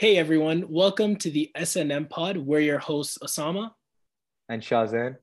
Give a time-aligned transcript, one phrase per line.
[0.00, 2.38] Hey everyone, welcome to the SNM Pod.
[2.38, 3.72] We're your hosts, Osama.
[4.48, 5.16] And Shazan.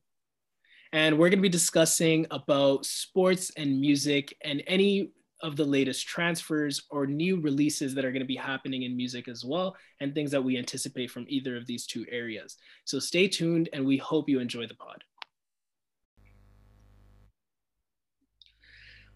[0.94, 6.08] And we're going to be discussing about sports and music and any of the latest
[6.08, 10.14] transfers or new releases that are going to be happening in music as well, and
[10.14, 12.58] things that we anticipate from either of these two areas.
[12.86, 15.04] So stay tuned and we hope you enjoy the pod.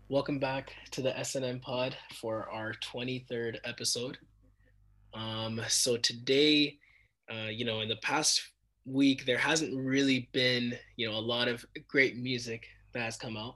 [0.09, 4.17] Welcome back to the SNM Pod for our 23rd episode.
[5.13, 6.77] Um, so today,
[7.31, 8.41] uh, you know, in the past
[8.85, 13.37] week, there hasn't really been, you know, a lot of great music that has come
[13.37, 13.55] out.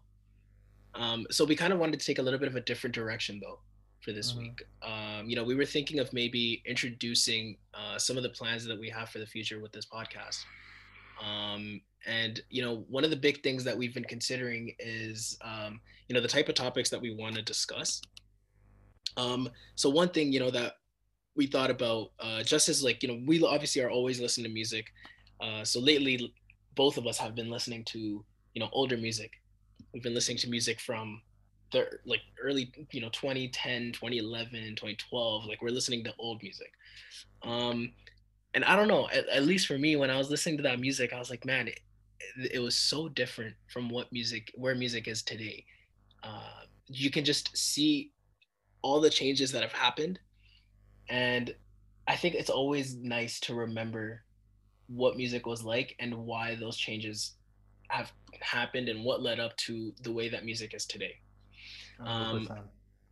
[0.93, 3.39] Um, so we kind of wanted to take a little bit of a different direction
[3.41, 3.59] though
[4.01, 4.41] for this mm-hmm.
[4.41, 4.63] week.
[4.81, 8.79] Um, you know, we were thinking of maybe introducing uh, some of the plans that
[8.79, 10.39] we have for the future with this podcast.
[11.21, 15.81] Um, and you know, one of the big things that we've been considering is, um,
[16.07, 18.01] you know, the type of topics that we want to discuss.
[19.17, 20.73] Um, so one thing, you know, that
[21.35, 24.53] we thought about uh, just as like you know we obviously are always listening to
[24.53, 24.87] music
[25.41, 26.33] uh, so lately
[26.75, 29.31] both of us have been listening to you know older music.
[29.93, 31.21] We've been listening to music from
[31.71, 36.71] the like early you know 2010 2011 2012 like we're listening to old music.
[37.43, 37.91] Um
[38.53, 40.79] and i don't know at, at least for me when i was listening to that
[40.79, 41.79] music i was like man it,
[42.51, 45.65] it was so different from what music where music is today.
[46.23, 48.11] Uh, you can just see
[48.81, 50.19] all the changes that have happened
[51.09, 51.53] and
[52.07, 54.23] I think it's always nice to remember
[54.87, 57.33] what music was like and why those changes
[57.89, 61.15] have happened and what led up to the way that music is today.
[61.99, 62.47] Um,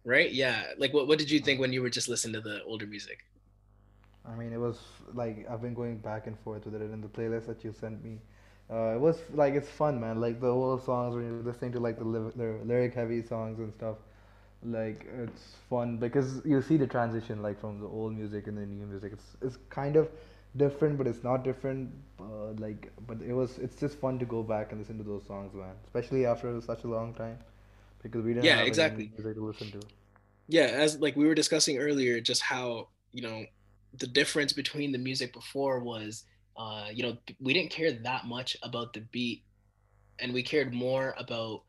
[0.03, 0.31] right?
[0.31, 0.63] Yeah.
[0.77, 3.19] Like, what, what did you think when you were just listening to the older music?
[4.25, 4.79] I mean, it was
[5.13, 8.03] like I've been going back and forth with it in the playlist that you sent
[8.03, 8.19] me.
[8.71, 10.21] Uh, it was like it's fun, man.
[10.21, 13.97] Like the old songs when you're listening to like the, lyric heavy songs and stuff
[14.65, 18.65] like it's fun because you see the transition like from the old music and the
[18.65, 19.13] new music.
[19.13, 20.09] It's it's kind of
[20.55, 24.43] different but it's not different uh, like but it was it's just fun to go
[24.43, 25.75] back and listen to those songs man.
[25.85, 27.37] Especially after such a long time
[28.01, 29.11] because we didn't yeah exactly.
[29.15, 29.79] music to listen to.
[30.47, 33.45] Yeah as like we were discussing earlier just how you know
[33.97, 36.23] the difference between the music before was
[36.57, 39.43] uh you know we didn't care that much about the beat
[40.19, 41.61] and we cared more about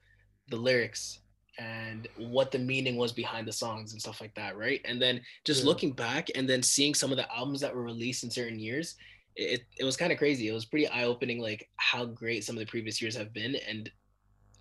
[0.49, 1.21] the lyrics
[1.59, 4.81] and what the meaning was behind the songs and stuff like that, right?
[4.85, 5.69] And then just yeah.
[5.69, 8.97] looking back and then seeing some of the albums that were released in certain years,
[9.37, 10.49] it, it was kind of crazy.
[10.49, 13.57] It was pretty eye opening, like how great some of the previous years have been.
[13.69, 13.91] And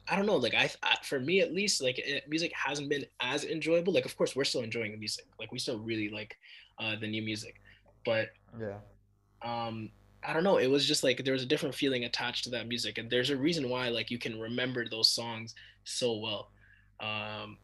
[0.08, 3.06] I don't know, like I, I for me at least, like it, music hasn't been
[3.22, 3.94] as enjoyable.
[3.94, 5.26] Like, of course, we're still enjoying the music.
[5.40, 6.38] Like, we still really like
[6.80, 7.56] uh, the new music,
[8.06, 8.30] but
[8.60, 8.80] yeah,
[9.44, 9.90] um,
[10.26, 10.58] I don't know.
[10.58, 13.30] It was just like there was a different feeling attached to that music, and there's
[13.30, 16.50] a reason why like you can remember those songs so well.
[17.00, 17.58] Um,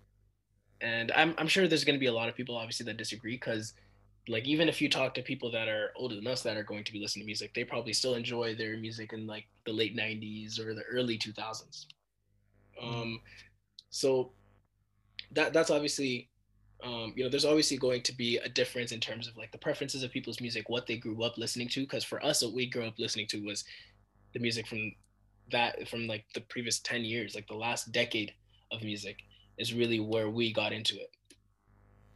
[0.82, 3.36] and I'm, I'm sure there's going to be a lot of people obviously that disagree
[3.36, 3.74] because
[4.28, 6.84] like even if you talk to people that are older than us that are going
[6.84, 9.98] to be listening to music they probably still enjoy their music in like the late
[9.98, 11.86] 90s or the early 2000s
[12.82, 13.20] um,
[13.90, 14.32] so
[15.32, 16.30] that that's obviously
[16.84, 19.58] um, you know there's obviously going to be a difference in terms of like the
[19.58, 22.70] preferences of people's music what they grew up listening to because for us what we
[22.70, 23.66] grew up listening to was
[24.34, 24.92] the music from
[25.52, 28.32] that from like the previous 10 years like the last decade
[28.72, 29.18] of music
[29.58, 31.12] is really where we got into it.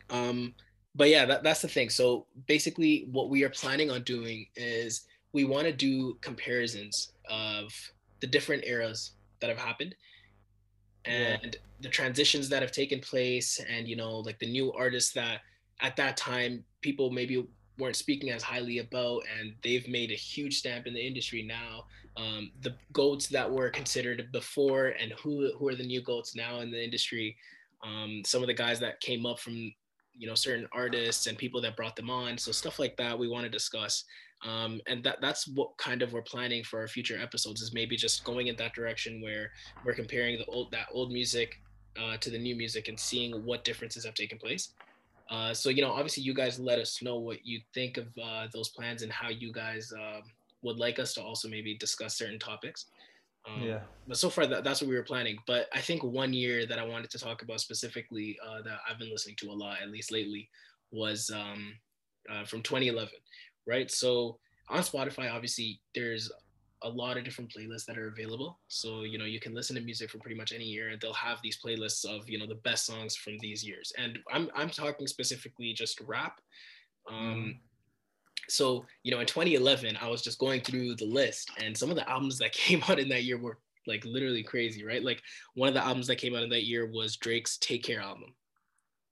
[0.09, 0.53] Um,
[0.95, 1.89] but yeah, that, that's the thing.
[1.89, 7.73] So basically, what we are planning on doing is we want to do comparisons of
[8.21, 9.95] the different eras that have happened
[11.05, 11.59] and yeah.
[11.81, 15.41] the transitions that have taken place and you know like the new artists that
[15.81, 17.45] at that time people maybe
[17.79, 21.85] weren't speaking as highly about and they've made a huge stamp in the industry now
[22.15, 26.59] um, the goats that were considered before and who who are the new goats now
[26.59, 27.35] in the industry.
[27.83, 29.73] Um, some of the guys that came up from
[30.15, 32.37] you know certain artists and people that brought them on.
[32.37, 34.05] So stuff like that we want to discuss.
[34.45, 37.95] Um, and that that's what kind of we're planning for our future episodes is maybe
[37.95, 39.51] just going in that direction where
[39.85, 41.59] we're comparing the old that old music
[41.99, 44.73] uh, to the new music and seeing what differences have taken place.
[45.33, 48.45] Uh, so you know, obviously, you guys let us know what you think of uh,
[48.53, 50.21] those plans and how you guys uh,
[50.61, 52.85] would like us to also maybe discuss certain topics.
[53.49, 53.79] Um, yeah.
[54.07, 55.37] But so far, that, that's what we were planning.
[55.47, 58.99] But I think one year that I wanted to talk about specifically uh, that I've
[58.99, 60.49] been listening to a lot, at least lately,
[60.91, 61.73] was um,
[62.29, 63.09] uh, from 2011,
[63.65, 63.89] right?
[63.89, 64.37] So
[64.69, 66.31] on Spotify, obviously, there's
[66.83, 68.59] a lot of different playlists that are available.
[68.67, 71.13] So, you know, you can listen to music from pretty much any year and they'll
[71.13, 73.91] have these playlists of, you know, the best songs from these years.
[73.97, 76.39] And I'm, I'm talking specifically just rap.
[77.09, 77.55] Um, mm
[78.49, 81.95] so you know in 2011 i was just going through the list and some of
[81.95, 83.57] the albums that came out in that year were
[83.87, 85.21] like literally crazy right like
[85.53, 88.35] one of the albums that came out in that year was drake's take care album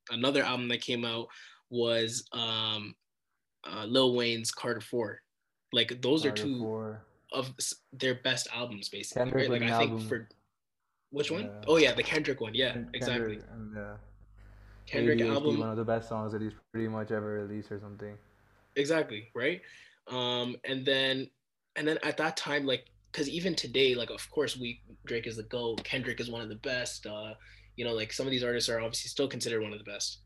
[0.09, 1.27] another album that came out
[1.69, 2.93] was um
[3.63, 5.21] uh, Lil Wayne's Carter Four.
[5.73, 7.53] Like those are two Four, of
[7.93, 9.61] their best albums, basically, Kendrick right?
[9.61, 10.07] Like I think album.
[10.07, 10.29] for
[11.11, 11.43] which one?
[11.43, 12.53] Yeah, Oh yeah, the Kendrick one.
[12.53, 13.35] Yeah, Ken- exactly.
[13.35, 13.93] Kendrick and uh,
[14.85, 17.79] Kendrick ADHD, album one of the best songs that he's pretty much ever released or
[17.79, 18.17] something.
[18.75, 19.61] exactly right
[20.07, 21.29] um and then
[21.75, 25.35] and then at that time like because even today like of course we drake is
[25.35, 27.33] the goat kendrick is one of the best uh
[27.75, 30.19] you know like some of these artists are obviously still considered one of the best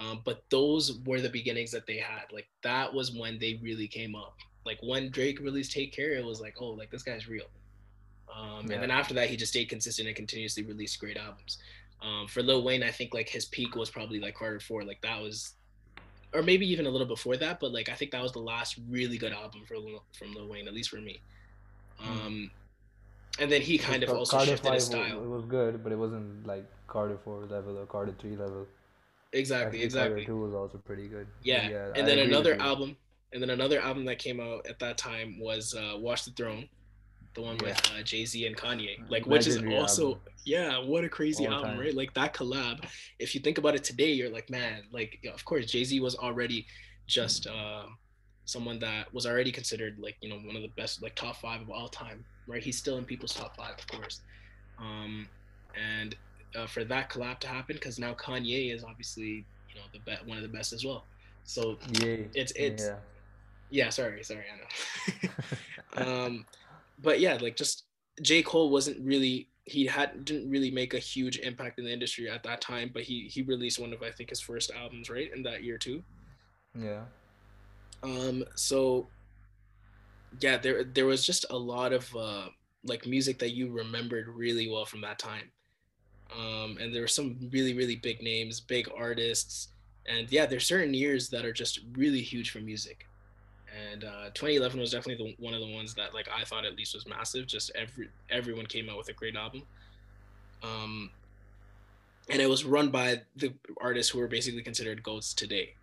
[0.00, 3.86] um but those were the beginnings that they had like that was when they really
[3.88, 7.28] came up like when drake released take care it was like oh like this guy's
[7.28, 7.46] real
[8.34, 11.58] um and then after that he just stayed consistent and continuously released great albums
[12.02, 15.00] um for lil wayne i think like his peak was probably like carter 4 like
[15.02, 15.54] that was
[16.34, 18.78] or maybe even a little before that, but like I think that was the last
[18.88, 21.20] really good album for Lil, from Lil Wayne, at least for me.
[22.00, 22.06] mm.
[22.06, 22.50] Um,
[23.38, 25.22] and then he kind of also Carter shifted his style.
[25.22, 28.66] it was good, but it wasn't like Carter Four level or Carter Three level.
[29.32, 30.24] Exactly, Actually, Carter.
[30.24, 31.26] Two was also pretty good.
[31.42, 32.96] Yeah, yeah, and I then another album,
[33.32, 36.68] and then another album that came out at that time was uh, Watch the Throne,
[37.34, 38.98] the one with uh, Jay Z and Kanye.
[39.08, 41.80] Like, which is also album, yeah, what a crazy all album, time.
[41.80, 41.94] right?
[41.94, 42.84] Like that collab.
[43.18, 46.14] If you think about it today, you're like, man, like of course Jay Z was
[46.16, 46.66] already
[47.06, 47.84] just uh,
[48.44, 51.62] someone that was already considered like you know one of the best, like top five
[51.62, 52.62] of all time, right?
[52.62, 54.20] He's still in people's top five, of course.
[54.78, 55.26] Um,
[55.74, 56.14] and
[56.54, 60.28] uh, for that collab to happen, because now Kanye is obviously you know the be-
[60.28, 61.04] one of the best as well.
[61.44, 62.96] So yeah, it's it's yeah.
[63.72, 66.06] Yeah, sorry, sorry, I know.
[66.26, 66.46] um,
[67.00, 67.84] but yeah, like just
[68.20, 68.42] J.
[68.42, 72.42] Cole wasn't really he had didn't really make a huge impact in the industry at
[72.42, 75.42] that time, but he he released one of I think his first albums right in
[75.44, 76.02] that year too.
[76.78, 77.04] yeah,
[78.02, 79.10] Um, so
[80.40, 82.48] yeah, there there was just a lot of uh,
[82.84, 85.50] like music that you remembered really well from that time.
[86.34, 89.68] Um, and there were some really really big names, big artists,
[90.06, 93.06] and yeah, there's certain years that are just really huge for music.
[93.90, 96.76] And uh, 2011 was definitely the, one of the ones that like I thought at
[96.76, 97.46] least was massive.
[97.46, 99.62] Just every everyone came out with a great album.
[100.62, 101.10] Um,
[102.28, 105.74] and it was run by the artists who are basically considered goats today.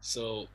[0.00, 0.48] So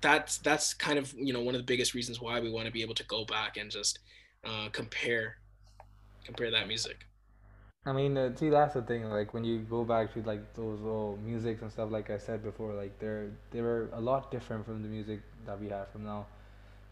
[0.00, 2.72] that's that's kind of you know one of the biggest reasons why we want to
[2.72, 3.98] be able to go back and just
[4.44, 5.36] uh, compare
[6.24, 7.06] compare that music.
[7.90, 9.10] I mean, uh, see, that's the thing.
[9.10, 12.40] Like when you go back to like those old musics and stuff, like I said
[12.44, 16.04] before, like they're they were a lot different from the music that we have from
[16.04, 16.26] now.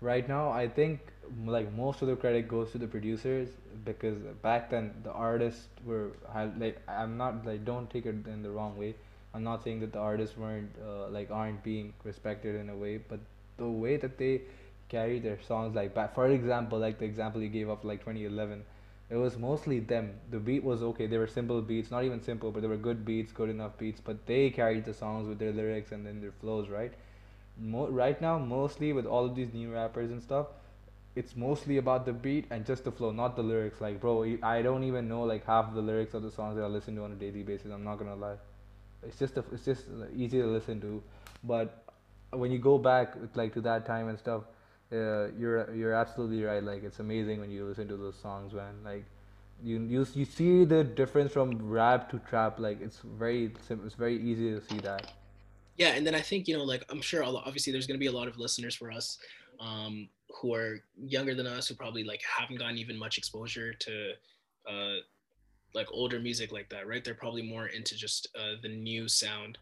[0.01, 1.01] Right now, I think
[1.47, 3.49] like most of the credit goes to the producers
[3.85, 6.11] because back then the artists were
[6.59, 8.95] like I'm not like don't take it in the wrong way.
[9.35, 12.97] I'm not saying that the artists weren't uh, like aren't being respected in a way,
[12.99, 13.21] but
[13.57, 14.41] the way that they
[14.89, 18.65] carry their songs like back for example like the example you gave of like 2011
[19.11, 20.13] it was mostly them.
[20.31, 21.07] The beat was okay.
[21.07, 24.01] They were simple beats not even simple but they were good beats good enough beats
[24.01, 26.93] but they carried the songs with their lyrics and then their flows right?
[27.59, 30.47] Mo- right now mostly with all of these new rappers and stuff
[31.17, 33.81] it's mostly about the beat and just the flow not the lyrics.
[33.81, 36.63] Like bro i don't even know like half of the lyrics of the songs that
[36.63, 38.37] i listen to on a daily basis i'm not gonna lie.
[39.03, 41.03] It's just a, it's just uh, easy to listen to.
[41.45, 41.85] But
[42.31, 44.43] when you go back like to that time and stuff
[44.91, 49.05] you're you're absolutely right like it's amazing when you listen to those songs man like
[49.63, 54.17] you you, you see the difference from rap to trap like it's very it's very
[54.17, 55.13] easy to see that
[55.77, 58.13] Yeah, and then I think you know like I'm sure obviously there's to be a
[58.13, 59.19] lot of listeners for us
[59.61, 60.09] um,
[60.41, 64.13] who are younger than us who probably like haven't gotten even much exposure to
[64.69, 64.97] uh,
[65.75, 67.05] like older music like that, right?
[67.05, 69.59] They're probably more into just uh, the new sound.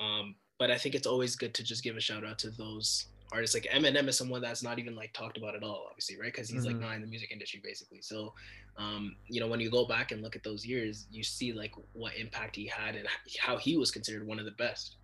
[0.00, 3.06] Um, but I think it's always good to just give a shout out to those
[3.32, 3.54] artists.
[3.54, 6.32] Like Eminem is someone that's not even like talked about at all, obviously, right?
[6.32, 6.84] Because he's like mm-hmm.
[6.84, 8.00] not in the music industry basically.
[8.02, 8.34] So,
[8.78, 11.74] um, you know, when you go back and look at those years, you see like
[11.92, 13.06] what impact he had and
[13.38, 14.96] how he was considered one of the best.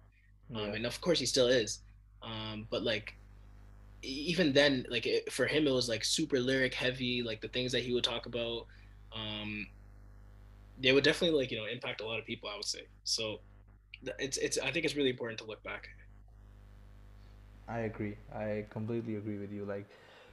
[0.54, 1.80] Um, and of course he still is.
[2.22, 3.14] Um, but like
[4.02, 7.22] even then, like it, for him, it was like super lyric heavy.
[7.22, 8.66] Like the things that he would talk about.
[9.14, 9.66] Um,
[10.80, 13.40] they would definitely like you know impact a lot of people i would say so
[14.18, 15.88] it's it's i think it's really important to look back
[17.72, 18.16] I agree.
[18.34, 19.64] I completely agree with you.
[19.64, 19.86] Like,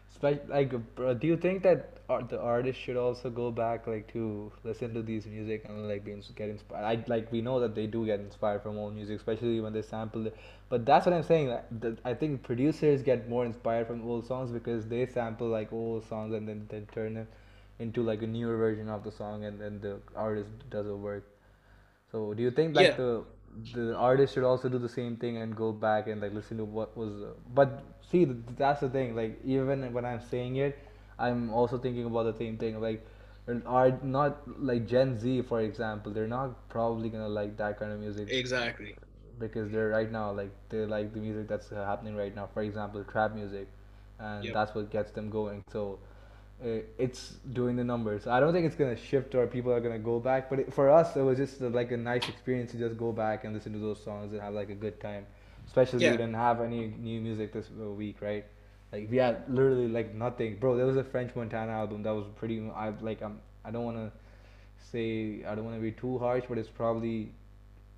[0.10, 4.08] spe- like, uh, do you think that ar- the artist should also go back, like,
[4.14, 6.86] to listen to these music and like be ins- get inspired?
[6.86, 9.82] I like we know that they do get inspired from old music, especially when they
[9.84, 10.38] sample it.
[10.70, 11.48] But that's what I'm saying.
[11.50, 15.72] That, that I think producers get more inspired from old songs because they sample like
[15.74, 17.28] old songs and then then turn it
[17.80, 21.24] into like a newer version of the song, and then the artist does the work.
[22.12, 23.24] So do you think like yeah the
[23.74, 26.66] the artist should also do the same thing and go back and like listen to
[26.66, 28.26] what was uh, but see
[28.58, 30.78] that's the thing like even when I'm saying it
[31.18, 33.06] I'm also thinking about the same thing like
[33.66, 38.00] are not like Gen Z for example they're not probably gonna like that kind of
[38.00, 38.96] music exactly
[39.40, 42.48] because they're right now like they like the music that's happening right now.
[42.54, 43.68] For example, trap music,
[44.20, 44.54] and Yep.
[44.54, 45.64] that's what gets them going.
[45.72, 46.00] So
[46.62, 48.28] it's doing the numbers.
[48.28, 50.50] I don't think it's gonna shift or people are gonna go back.
[50.50, 53.12] But it, for us, it was just uh, like a nice experience to just go
[53.12, 55.26] back and listen to those songs and have like a good time.
[55.68, 58.46] Especially we didn't have any new music this uh, week, right?
[58.92, 60.76] Like we had literally like nothing, bro.
[60.76, 62.70] There was a French Montana album that was pretty.
[62.76, 63.40] I like I'm.
[63.64, 64.12] I don't wanna
[64.92, 67.32] say I don't wanna be too harsh, but it's probably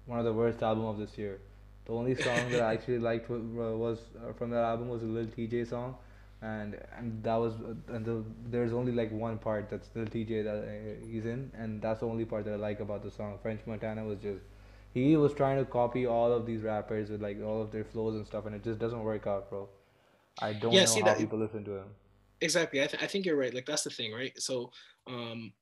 [0.06, 1.40] one of the worst album of this year.
[1.86, 5.02] The only song that I actually liked wa- wa- was uh, from that album was
[5.02, 5.96] a Lil TJ song,
[6.42, 7.54] and and that was
[7.88, 11.82] and the, there's only like one part that's the TJ that uh, he's in, and
[11.82, 13.38] that's the only part that I like about the song.
[13.42, 14.42] French Montana was just
[14.94, 18.16] he was trying to copy all of these rappers with like all of their flows
[18.16, 19.70] and stuff, and it just doesn't work out, bro.
[20.40, 20.86] I don't Yeah.
[20.86, 21.88] know See how that people listen to him.
[22.42, 22.82] exactly.
[22.82, 23.54] I, th- I think you're right.
[23.54, 24.34] Like that's the thing, right?
[24.42, 24.72] So,
[25.08, 25.54] um,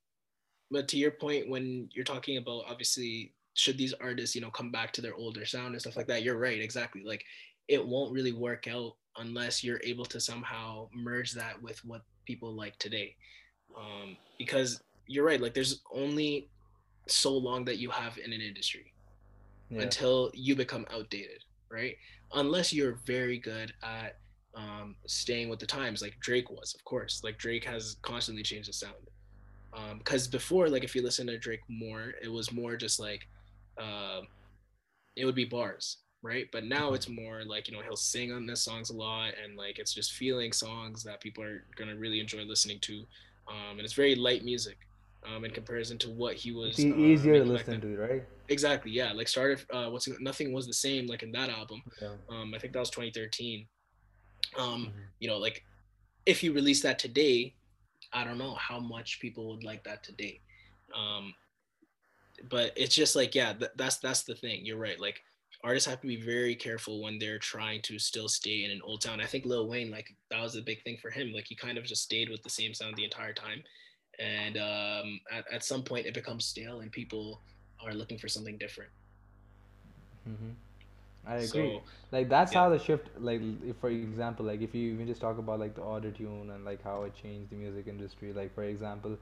[0.71, 4.71] but to your point, when you're talking about obviously should these artists, you know, come
[4.71, 6.61] back to their older sound and stuff like that, you're right.
[6.61, 7.03] Exactly.
[7.03, 7.25] Like
[7.67, 12.53] it won't really work out unless you're able to somehow merge that with what people
[12.53, 13.15] like today.
[13.77, 15.41] Um, because you're right.
[15.41, 16.49] Like there's only
[17.07, 18.93] so long that you have in an industry
[19.69, 19.81] Yeah.
[19.81, 21.95] until you become outdated, right?
[22.33, 24.17] Unless you're very good at
[24.55, 27.21] um, staying with the times, like Drake was, of course.
[27.23, 28.95] Like Drake has constantly changed the sound.
[29.99, 33.27] Because before, like if you listen to Drake more, it was more just like
[33.79, 34.21] uh,
[35.15, 36.47] it would be bars, right?
[36.51, 39.57] But now it's more like you know he'll sing on his songs a lot, and
[39.57, 43.05] like it's just feeling songs that people are gonna really enjoy listening to,
[43.47, 44.77] um, and it's very light music.
[45.27, 48.23] Um, in comparison to what he It's was e- uh, easier to listen to, right?
[48.47, 49.11] Exactly, yeah.
[49.11, 51.83] Like started uh what's nothing was the same like in that album.
[52.01, 52.15] Yeah.
[52.29, 53.67] Um I think that was 2013.
[54.57, 55.63] Um hmm you know like
[56.25, 57.55] if you release that today,
[58.13, 60.41] I don't know how much people would like that today.
[60.95, 61.33] Um
[62.49, 64.65] but it's just like yeah, th- that's that's the thing.
[64.65, 64.99] You're right.
[64.99, 65.21] Like
[65.63, 69.03] artists have to be very careful when they're trying to still stay in an old
[69.03, 69.21] sound.
[69.21, 71.31] I think Lil Wayne like that was a big thing for him.
[71.33, 73.63] Like he kind of just stayed with the same sound the entire time.
[74.19, 77.43] And um at, at some point it becomes stale and people
[77.83, 78.91] are looking for something different.
[80.25, 80.51] hmm
[81.27, 81.73] I agree.
[81.73, 82.61] So Like that's yeah.
[82.61, 83.09] how the shift.
[83.19, 86.49] Like if, for example, like if you even just talk about like the auto tune
[86.49, 88.33] and like how it changed the music industry.
[88.33, 89.17] Like for example,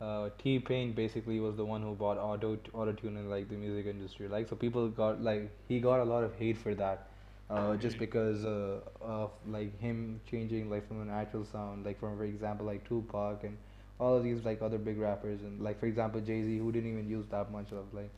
[0.00, 3.56] uh, T Pain basically was the one who bought auto auto tune in like the
[3.56, 4.28] music industry.
[4.28, 7.08] Like so people got like he got a lot of hate for that,
[7.50, 11.84] uh, just because uh, of like him changing like from a natural sound.
[11.84, 13.56] Like from for example like Tupac and
[13.98, 16.90] all of these like other big rappers and like for example Jay Z who didn't
[16.92, 18.10] even use that much of like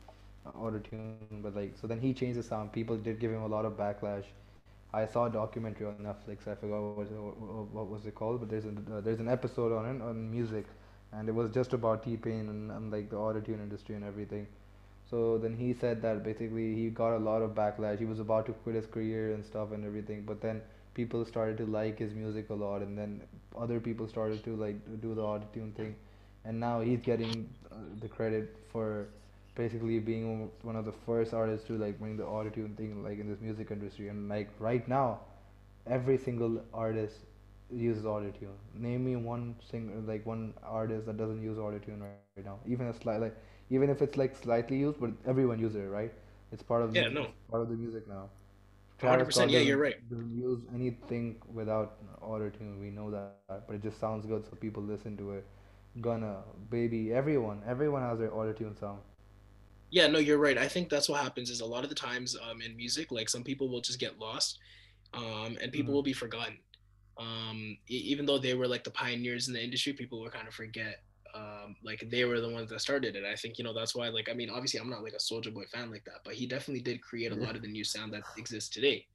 [0.55, 2.71] auto tune, but like so then he changed the sound.
[2.71, 4.25] People did give him a lot of backlash.
[4.93, 6.47] I saw a documentary on Netflix.
[6.47, 9.27] I forgot what was it, what was it called, but there's an uh, there's an
[9.27, 10.65] episode on it on music,
[11.13, 14.03] and it was just about T Pain and, and like the auto tune industry and
[14.03, 14.47] everything.
[15.09, 17.99] So then he said that basically he got a lot of backlash.
[17.99, 20.61] He was about to quit his career and stuff and everything, but then
[20.93, 23.21] people started to like his music a lot, and then
[23.57, 25.95] other people started to like do the auto tune thing,
[26.45, 29.07] and now he's getting uh, the credit for
[29.55, 33.19] basically being one of the first artists to like bring the auto tune thing like
[33.19, 34.07] in this music industry.
[34.07, 35.19] And like right now,
[35.87, 37.17] every single artist
[37.71, 38.57] uses auto tune.
[38.75, 42.27] Name me one sing like one artist that doesn't use auto tune right now.
[42.35, 43.05] Even a slight like
[43.39, 46.01] even if it's like slightly used, but everyone uses it, right?
[46.51, 48.29] It's part of the Yeah, no, it's part of the music now.
[49.03, 49.49] 100%.
[49.49, 49.95] Yeah, you're right.
[50.09, 52.79] doesn't use anything without auto tune.
[52.79, 55.19] We know that, but it just sounds good, so people listen to it.
[55.77, 56.19] Gunna,
[56.69, 58.99] Baby, everyone, everyone has their auto tune song.
[59.89, 60.57] Yeah, no, you're right.
[60.57, 63.29] I think that's what happens is a lot of the times um, in music, like
[63.29, 64.57] some people will just get lost
[65.13, 66.59] um, and people hmm will be forgotten.
[67.17, 70.53] Um, even though they were like the pioneers in the industry, people will kind of
[70.53, 71.03] forget
[71.33, 73.23] um, like they were the ones that started it.
[73.25, 75.53] I think, you know, that's why, like, I mean, obviously I'm not like a Soulja
[75.53, 78.13] Boy fan like that, but he definitely did create a lot of the new sound
[78.13, 79.05] that exists today.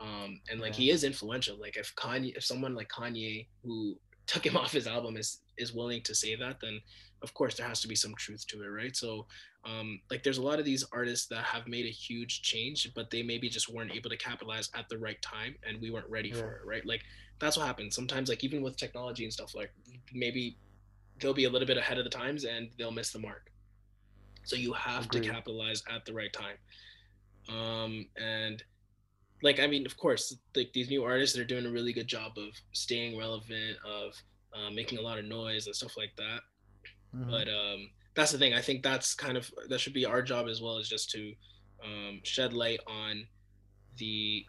[0.00, 1.56] um, and like he is influential.
[1.58, 3.96] Like if Kanye, if someone like Kanye who
[4.30, 6.80] took him off his album is is willing to say that, then
[7.22, 8.96] of course there has to be some truth to it, right?
[8.96, 9.26] So
[9.64, 13.10] um, like there's a lot of these artists that have made a huge change, but
[13.10, 16.30] they maybe just weren't able to capitalize at the right time, and we weren't ready
[16.30, 16.36] yeah.
[16.36, 16.86] for it, right?
[16.86, 17.02] Like
[17.38, 18.28] that's what happens sometimes.
[18.28, 19.72] Like even with technology and stuff, like
[20.14, 20.56] maybe
[21.20, 23.50] they'll be a little bit ahead of the times and they'll miss the mark.
[24.44, 26.56] So you have to capitalize at the right time.
[27.48, 28.62] Um, and
[29.42, 32.32] like I mean, of course, like these new artists, they're doing a really good job
[32.38, 34.12] of staying relevant, of
[34.54, 36.40] uh, making a lot of noise and stuff like that.
[37.12, 38.54] hmm But um, that's the thing.
[38.54, 41.32] I think that's kind of that should be our job as well, is just to
[41.84, 43.26] um, shed light on
[43.96, 44.46] the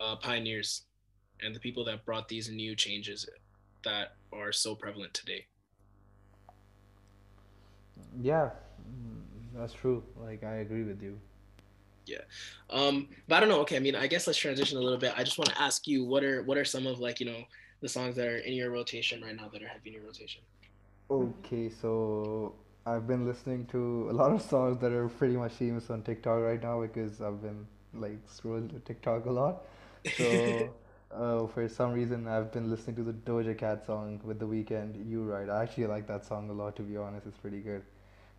[0.00, 0.86] uh, pioneers
[1.42, 3.28] and the people that brought these new changes
[3.84, 5.46] that are so prevalent today.
[8.20, 8.50] Yeah,
[8.82, 9.22] mm,
[9.54, 10.02] that's true.
[10.16, 11.18] Like I agree with you.
[12.08, 12.18] Yeah.
[12.70, 13.60] Um, but I don't know.
[13.60, 15.12] Okay, I mean, I guess let's transition a little bit.
[15.16, 17.42] I just want to ask you, what are what are some of like you know
[17.80, 20.42] the songs that are in your rotation right now that are heavy in your rotation?
[21.10, 22.54] Okay, so
[22.86, 26.40] I've been listening to a lot of songs that are pretty much famous on TikTok
[26.40, 29.64] right now because I've been like scrolling to TikTok a lot.
[30.16, 30.74] So,
[31.14, 35.08] uh, for some reason, I've been listening to the Doja Cat song with The Weeknd
[35.08, 35.48] You right.
[35.48, 37.26] I actually like that song a lot, to be honest.
[37.26, 37.82] It's pretty good.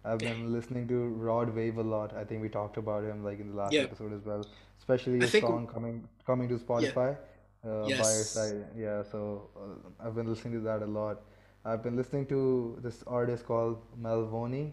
[0.03, 2.15] I've been listening to Rod Wave a lot.
[2.15, 4.45] I think we talked about him like in the last yeah, episode as well,
[4.77, 6.61] especially his song coming coming to yeah.
[6.61, 7.17] Spotify,
[7.65, 8.65] uh, by your side.
[8.77, 11.21] Yeah, so uh, I've been listening to that a lot.
[11.65, 14.71] I've been listening to this artist called Malvoni,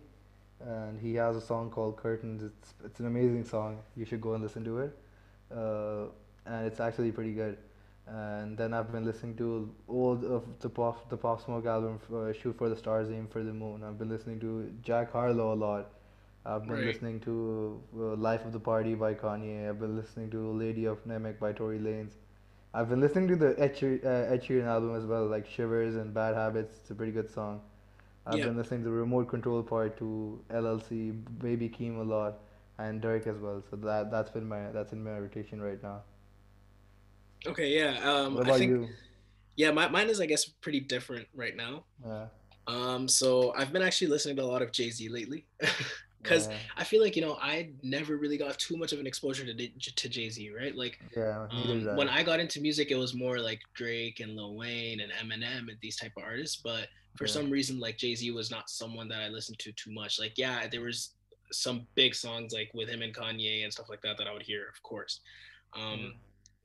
[0.61, 2.43] and he has a song called Curtains.
[2.43, 3.79] It's it's an amazing song.
[3.97, 4.97] You should go and listen to it.
[5.51, 6.07] Uh,
[6.47, 7.59] and it's actually pretty good.
[8.07, 12.33] And then I've been listening to all of the pop the Pop Smoke album, uh,
[12.33, 13.83] Shoot for the Stars, Aim for the Moon.
[13.83, 15.91] I've been listening to Jack Harlow a lot.
[16.45, 16.85] I've been Right.
[16.85, 19.69] listening to uh, Life of the Party by Kanye.
[19.69, 22.13] I've been listening to Lady of Namek by Tory Lanez.
[22.73, 25.97] I've been listening to the Ed, Sheer- uh, Ed Sheeran album as well, like Shivers
[25.97, 26.77] and Bad Habits.
[26.79, 27.61] It's a pretty good song.
[28.27, 28.47] I've Yeah.
[28.47, 31.11] been listening to Remote Control Part 2, LLC,
[31.41, 32.39] Baby Keem a lot,
[32.79, 33.63] and Durk as well.
[33.71, 36.03] So that that's been my that's in my rotation right now.
[37.47, 37.75] Okay.
[37.79, 37.99] Yeah.
[38.03, 38.97] Um, What I about think you?
[39.57, 41.85] yeah, my, mine is I guess pretty different right now.
[42.05, 42.27] Yeah,
[42.67, 45.47] Um, so I've been actually listening to a lot of Jay Z lately,
[46.23, 49.07] because yeah, I feel like you know I never really got too much of an
[49.07, 50.75] exposure to to Jay Z, right?
[50.75, 51.47] Like, yeah.
[51.51, 55.13] Um, when I got into music, it was more like Drake and Lil Wayne and
[55.13, 56.57] Eminem and these type of artists.
[56.63, 59.73] But for Yeah, some reason, like Jay Z was not someone that I listened to
[59.73, 60.19] too much.
[60.19, 61.15] Like, yeah, there was
[61.53, 64.43] some big songs like with him and Kanye and stuff like that that I would
[64.43, 65.21] hear, of course.
[65.75, 66.15] Um,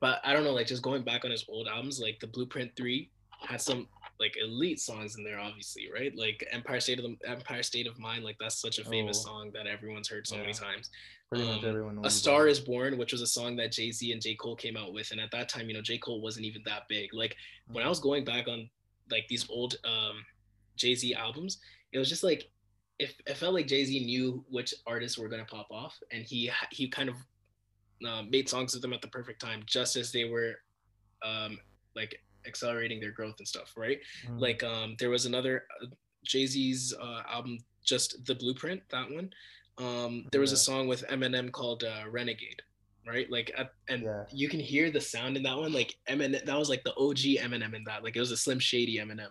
[0.02, 2.72] but I don't know, like just going back on his old albums, like the Blueprint
[2.76, 3.88] Three had some
[4.20, 6.12] like elite songs in there, obviously, right?
[6.14, 9.28] Like Empire State of the Empire State of Mind, like that's such a famous Oh,
[9.28, 10.90] song that everyone's heard so many times.
[11.28, 14.12] Pretty much Um, everyone A Star is Born, which was a song that Jay Z
[14.12, 14.34] and J.
[14.34, 15.12] Cole came out with.
[15.12, 15.98] And at that time, you know, J.
[15.98, 17.14] Cole wasn't even that big.
[17.14, 17.36] Like
[17.68, 18.68] when I was going back on
[19.10, 20.24] like these old um
[20.76, 21.58] Jay Z albums,
[21.92, 22.50] it was just like
[22.98, 26.50] if it felt like Jay Z knew which artists were gonna pop off, and he
[26.70, 27.16] he kind of
[28.06, 30.54] uh, made songs with them at the perfect time, just as they were
[31.24, 31.58] um,
[31.94, 34.00] like accelerating their growth and stuff, right?
[34.26, 34.40] Mhm.
[34.40, 35.86] Like um, there was another uh,
[36.24, 39.30] Jay Z's uh, album, just the Blueprint, that one.
[39.78, 42.62] Um, there was a song with Eminem called uh, Renegade,
[43.06, 43.30] right?
[43.30, 44.24] Like, at, and yeah.
[44.30, 45.72] you can hear the sound in that one.
[45.72, 48.04] Like Eminem, that was like the OG Eminem in that.
[48.04, 49.30] Like it was a Slim Shady Eminem.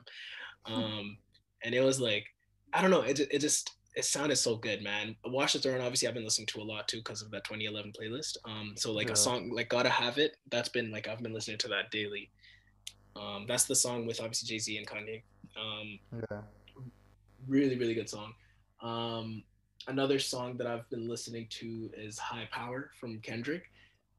[0.65, 1.17] Um,
[1.63, 2.25] and it was like,
[2.73, 5.15] I don't know, it, it just it sounded so good, man.
[5.25, 7.91] Watch the Throne, obviously, I've been listening to a lot too because of that 2011
[7.91, 8.37] playlist.
[8.45, 11.57] Um, so like a song like Gotta Have It, that's been like I've been listening
[11.59, 12.29] to that daily.
[13.15, 15.21] Um, that's the song with obviously Jay Z and Kanye.
[15.59, 15.99] Um,
[16.31, 16.41] yeah,
[17.47, 18.33] really, really good song.
[18.81, 19.43] Um,
[19.87, 23.63] another song that I've been listening to is HiiiPoWeR from Kendrick.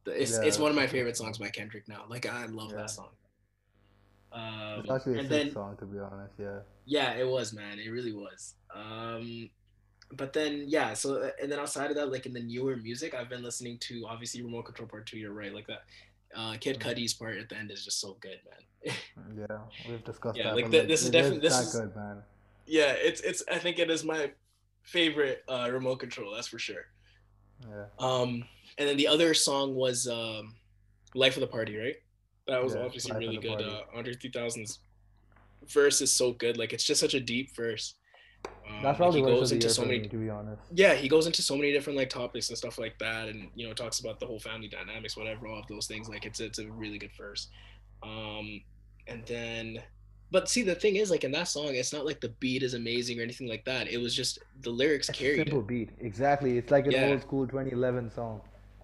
[0.05, 0.43] It's yeah.
[0.43, 2.05] it's one of my such a good favorite songs by Kendrick now.
[2.09, 3.09] Like I love that Yeah, song.
[4.33, 6.35] it's Um, actually a and sick then song to be honest.
[6.39, 8.55] Yeah, yeah, it was man, it really was.
[8.75, 9.49] Um,
[10.17, 13.15] but then yeah, so uh, and then outside of that, like in the newer music,
[13.15, 15.19] I've been listening to obviously Remote Control Part Two.
[15.19, 15.83] You're right, like that.
[16.35, 16.83] Uh, Kid Mhm.
[16.95, 18.95] Cudi's part at the end is just so good, man.
[19.39, 19.59] yeah.
[19.89, 22.23] We've discussed yeah, that, like but th- like this is definitely this is good, man.
[22.67, 24.31] yeah, it's it's I think it is my
[24.83, 26.35] favorite uh, remote control.
[26.35, 26.87] That's for sure.
[27.69, 28.45] Yeah, Um,
[28.79, 30.55] and then the other song was um,
[31.15, 31.97] "Life of the Party," right?
[32.49, 32.83] That was yeah.
[32.83, 33.59] obviously really good.
[33.61, 33.65] party.
[33.67, 34.81] Uh, Andre 3000's
[35.69, 36.57] verse is so good.
[36.57, 37.95] Like it's just such a deep verse.
[38.81, 40.63] That's Um, like probably he goes into so many me, to be honest.
[40.71, 43.67] yeah he goes into so many different like topics and stuff like that and you
[43.67, 46.59] know talks about the whole family dynamics whatever all of those things like it's it's
[46.59, 47.49] a really good verse
[48.03, 48.61] um
[49.07, 49.79] and then
[50.31, 52.75] but see the thing is like in that song it's not like the beat is
[52.75, 55.67] amazing or anything like that it was just the lyrics It's a carried simple it
[55.69, 55.91] beat.
[56.01, 56.57] Exactly.
[56.59, 58.41] It's like an yeah old school 2011 song.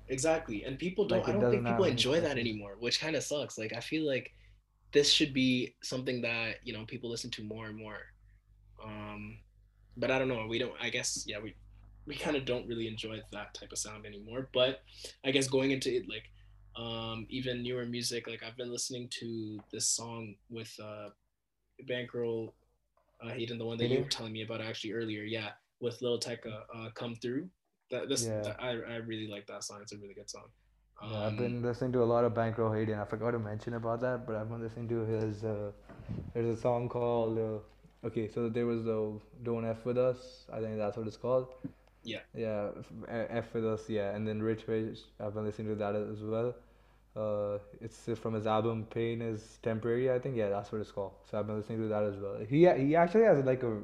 [0.09, 3.23] exactly and people don't Like i don't think people enjoy that anymore which kind of
[3.23, 4.33] sucks like i feel like
[4.93, 7.99] this should be something that you know people listen to more and more
[8.85, 9.39] um
[9.99, 11.55] but i don't know we don't i guess yeah we
[12.07, 14.83] we kind of don't really enjoy that type of sound anymore but
[15.25, 16.31] i guess going into it like
[16.77, 21.09] um even newer music like i've been listening to this song with uh
[21.89, 22.53] bankrol
[23.23, 26.19] uh hayden the one that you were telling me about actually earlier yeah with lil
[26.19, 27.49] Tecca, uh come through
[27.91, 28.43] that this Yeah.
[28.43, 30.47] that, I, I really like that song it's a really good song
[31.03, 32.99] Yeah, I've um been listening to a lot of Bankrol Hayden.
[32.99, 35.45] I forgot to mention about that, but I've been listening to his.
[35.45, 35.71] Uh,
[36.35, 37.39] there's a song called.
[37.39, 37.59] Uh,
[38.05, 41.49] okay, so there was the "Don't F with Us." I think that's what it's called.
[42.03, 43.89] yeah Yeah, F F with Us.
[43.89, 45.01] Yeah, and then Rich Rich.
[45.21, 46.55] I've been listening to that as well.
[47.17, 50.37] Uh, it's from his album "Pain Is Temporary." I think.
[50.37, 51.13] Yeah, that's what it's called.
[51.31, 52.39] So I've been listening to that as well.
[52.39, 53.81] He he actually has like a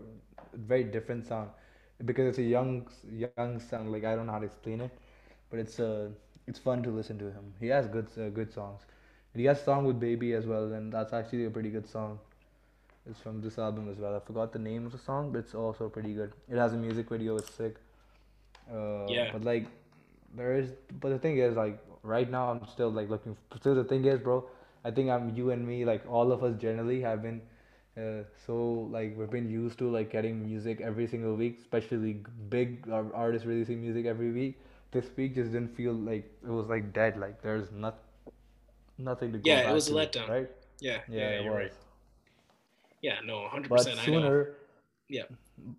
[0.55, 1.51] very different sound
[2.05, 3.79] because it's a young young sound.
[3.81, 4.83] Like I don't know how to explain it
[5.43, 6.09] but it's uh
[6.47, 7.53] it's fun to listen to him.
[7.61, 8.83] He has good uh, good songs.
[9.33, 11.87] And he has a song with Baby as well, and that's actually a pretty good
[11.87, 12.19] song.
[13.09, 14.15] It's from this album as well.
[14.17, 16.33] I forgot the name of the song, but it's also pretty good.
[16.51, 17.37] It has a music video.
[17.37, 17.77] It's sick.
[18.71, 19.33] Uh, Yeah.
[19.33, 19.67] but like
[20.35, 23.37] there is, but the thing is, like right now, I'm still like looking.
[23.57, 24.45] Still, the thing is, bro,
[24.85, 27.41] I think I'm you and me, like all of us generally have been,
[27.97, 28.57] uh, so
[28.91, 33.81] like we've been used to like getting music every single week, especially big artists releasing
[33.83, 34.59] music every week.
[34.93, 37.19] This week just didn't feel like it was like dead.
[37.19, 37.99] Like there's not
[38.99, 40.29] nothing to go Yeah, it back was a to, letdown.
[40.29, 40.51] right?
[40.81, 41.55] Yeah, Yeah, yeah, it you're was.
[41.55, 41.73] right.
[43.05, 43.99] Yeah, no, 100%.
[43.99, 44.21] I know.
[44.21, 44.55] sooner,
[45.09, 45.25] Yeah.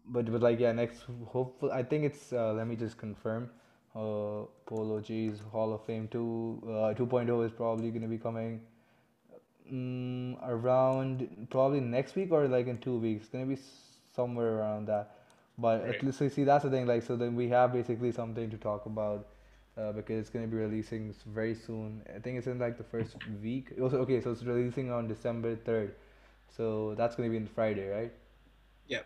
[0.08, 1.72] but but like yeah, next hopeful.
[1.72, 2.32] I think it's.
[2.34, 3.50] Uh, let me just confirm.
[3.96, 8.62] Uh, Polo G's Hall of Fame two uh, 2.0 is probably gonna be coming
[9.72, 13.24] mm, around probably next week or like in two weeks.
[13.26, 13.58] It's gonna be
[14.16, 15.16] somewhere around that.
[15.58, 16.86] But at least so see that's the thing.
[16.86, 19.28] Like so then we have basically something to talk about.
[19.78, 22.02] Uh, because it's gonna be releasing very soon.
[22.16, 23.74] I think it's in like the first week.
[23.82, 25.96] Also, okay, so it's releasing on December third,
[26.56, 28.14] so that's gonna be on Friday, right?
[28.88, 29.04] Yeah.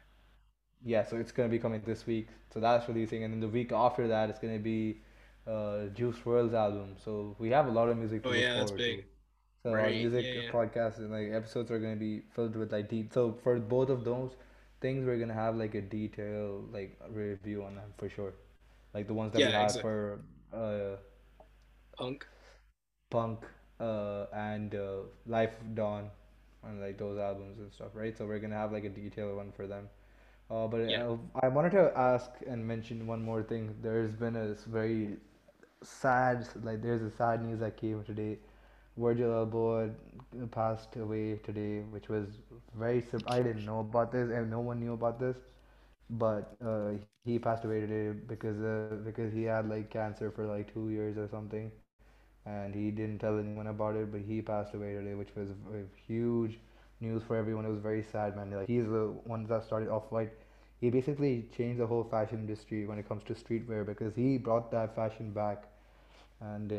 [0.83, 2.27] Yeah, so it's gonna be coming this week.
[2.53, 5.01] So that's releasing, and then the week after that, it's gonna be
[5.47, 6.95] uh, Juice WRLD's album.
[7.03, 9.01] So we have a lot of music to Oh yeah, that's forward to.
[9.01, 9.05] big.
[9.63, 9.93] So our Right.
[9.93, 10.51] music Yeah, yeah.
[10.51, 13.13] podcasts and like episodes are gonna be filled with like deep.
[13.13, 14.35] So for both of those
[14.81, 18.27] things, we're gonna have like a detailed like review on them for sure.
[18.87, 19.81] Like the ones that we Yeah, had exactly.
[19.81, 20.19] for
[20.53, 20.97] uh,
[21.97, 22.27] Punk.
[23.09, 23.45] Punk
[23.79, 26.09] uh, and uh, Life of Dawn
[26.63, 28.15] and like those albums and stuff, right?
[28.17, 29.89] So we're gonna have like a detailed one for them.
[30.49, 31.03] Uh, but Yeah.
[31.03, 33.75] uh, I wanted to ask and mention one more thing.
[33.81, 35.17] There's been a very
[35.81, 38.39] sad, like there's a sad news that came today.
[38.97, 39.93] Virgil Abloh
[40.51, 42.25] passed away today, which was
[42.77, 43.03] very.
[43.27, 45.37] I didn't know about this, and no one knew about this.
[46.09, 50.71] But uh, he passed away today because uh, because he had like cancer for like
[50.73, 51.71] two years or something,
[52.45, 54.11] and he didn't tell anyone about it.
[54.11, 56.59] But he passed away today, which was a huge
[57.01, 57.65] news for everyone.
[57.65, 58.51] It was very sad, man.
[58.51, 60.31] Like he's the one that started off white.
[60.79, 64.71] He basically changed the whole fashion industry when it comes to streetwear because he brought
[64.71, 65.63] that fashion back,
[66.41, 66.75] and uh,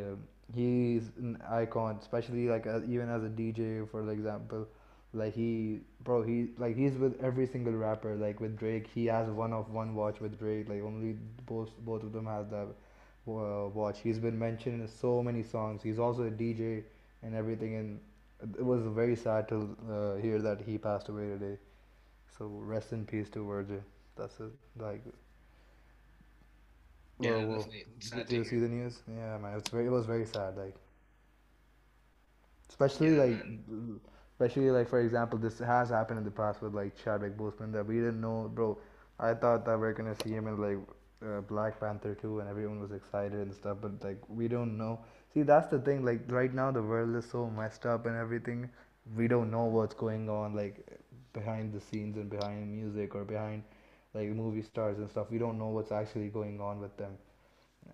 [0.54, 4.66] he's an icon, especially like as, even as a DJ, for example.
[5.12, 8.14] Like he, bro, he like he's with every single rapper.
[8.16, 10.68] Like with Drake, he has one of one watch with Drake.
[10.68, 12.72] Like only both both of them have that uh,
[13.26, 14.00] watch.
[14.00, 15.82] He's been mentioned in so many songs.
[15.82, 16.84] He's also a DJ
[17.22, 17.74] and everything.
[17.76, 18.00] And
[18.58, 21.58] it was very sad to uh, hear that he passed away today.
[22.36, 23.82] So rest in peace to Virgil.
[24.16, 24.52] That's it.
[24.78, 25.02] Like,
[27.18, 27.66] Yeah, whoa.
[27.66, 27.84] definitely.
[28.10, 29.02] Did you see the news?
[29.08, 29.56] Yeah, man.
[29.58, 29.86] It's very.
[29.86, 30.56] It was very sad.
[30.56, 30.74] Like,
[32.68, 34.00] especially Yeah, like, man.
[34.32, 37.86] especially like for example, this has happened in the past with like Chadwick Boseman that
[37.86, 38.78] we didn't know, bro.
[39.18, 40.78] I thought that we're gonna see him in like
[41.24, 45.00] uh, Black Panther 2 and everyone was excited and stuff, but like we don't know.
[45.32, 46.04] See, that's the thing.
[46.04, 48.70] Like right now, the world is so messed up and everything.
[49.16, 50.86] We don't know what's going on like
[51.32, 53.62] behind the scenes and behind music or behind
[54.14, 55.30] like movie stars and stuff.
[55.30, 57.16] We don't know what's actually going on with them.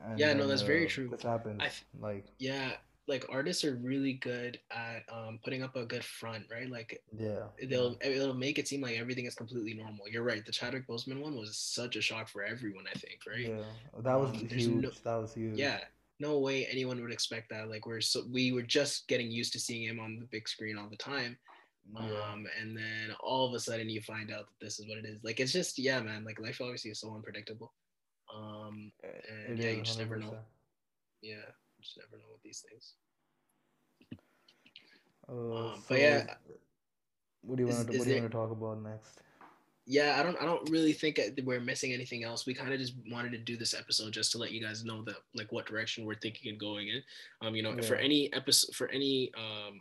[0.04, 1.10] And Yeah, no, that's very uh, true.
[1.10, 1.64] this happens.
[1.64, 2.76] I th- Like, yeah,
[3.08, 6.68] like artists are really good at um putting up a good front, right?
[6.68, 10.08] Like yeah, they'll it'll make it seem like everything is completely normal.
[10.08, 10.44] You're right.
[10.44, 13.48] The Chadwick Boseman one was such a shock for everyone, I think, right?
[13.48, 14.00] yeah.
[14.02, 15.02] That was Um, there's no huge.
[15.02, 15.56] That was huge.
[15.56, 15.80] yeah,
[16.18, 17.68] no way anyone would expect that.
[17.70, 20.76] Like we're so we were just getting used to seeing him on the big screen
[20.76, 21.38] all the time.
[21.94, 22.00] Yeah.
[22.32, 25.04] Um, and then all of a sudden you find out that this is what it
[25.04, 25.22] is.
[25.22, 26.24] Like it's just yeah, man.
[26.24, 27.72] Like life obviously is so unpredictable.
[28.34, 28.90] Um,
[29.48, 30.36] and It yeah, you just never know.
[31.22, 31.36] Yeah,
[31.82, 32.94] just never know with these things.
[35.28, 36.24] Uh, Um, but yeah,
[37.42, 38.22] what do you is want to what do you there?
[38.22, 39.22] want to talk about next?
[39.88, 40.36] Yeah, I don't.
[40.40, 42.44] I don't really think we're missing anything else.
[42.44, 45.02] We kind of just wanted to do this episode just to let you guys know
[45.04, 47.02] that like what direction we're thinking and going in.
[47.40, 49.80] Um, you know, for any episode, for any um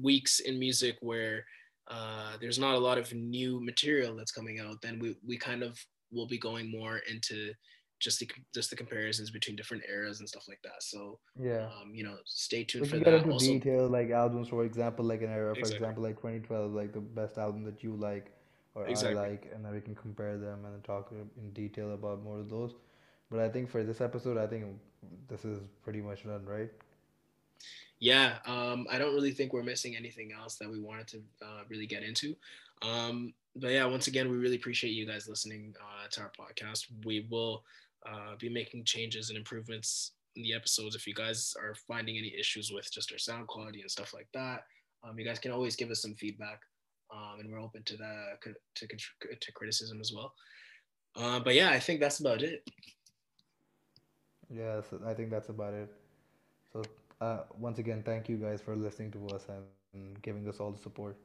[0.00, 1.44] weeks in music where
[1.88, 5.62] uh there's not a lot of new material that's coming out, then we we kind
[5.62, 5.78] of
[6.10, 7.52] will be going more into
[8.00, 10.82] just the just the comparisons between different eras and stuff like that.
[10.82, 11.68] So, Yeah.
[11.80, 13.14] um, you know, stay tuned for get that.
[13.14, 16.72] into Also, detail like albums, for example, like an era, for exactly, example, like 2012,
[16.72, 18.32] like the best album that you like
[18.74, 22.38] or I like, and then we can compare them and talk in detail about more
[22.40, 22.74] of those.
[23.30, 24.66] But I think for this episode, I think
[25.28, 26.70] this is pretty much done, right?
[27.98, 31.62] Yeah, um, I don't really think we're missing anything else that we wanted to uh,
[31.68, 32.36] really get into.
[32.82, 36.84] Um, but yeah, once again, we really appreciate you guys listening uh, to our podcast.
[37.04, 37.64] We will
[38.06, 40.94] uh, be making changes and improvements in the episodes.
[40.94, 44.28] If you guys are finding any issues with just our sound quality and stuff like
[44.34, 44.64] that,
[45.04, 46.60] um, you guys can always give us some feedback,
[47.12, 48.38] um, and we're open to that
[48.78, 48.86] to
[49.40, 50.32] to criticism as well.
[51.16, 52.62] Uh, but yeah, I think that's about it.
[54.48, 55.90] Yes, I think that's about it.
[56.72, 56.82] So,
[57.20, 59.46] uh, once again, thank you guys for listening to us
[59.94, 61.16] and giving us all the support.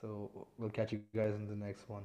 [0.00, 2.04] So, we'll catch you guys in the next one.